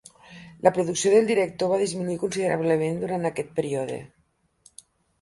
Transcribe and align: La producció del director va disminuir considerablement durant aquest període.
La 0.67 0.71
producció 0.77 1.11
del 1.15 1.29
director 1.33 1.71
va 1.75 1.79
disminuir 1.83 2.17
considerablement 2.25 3.01
durant 3.05 3.31
aquest 3.33 3.55
període. 3.63 4.03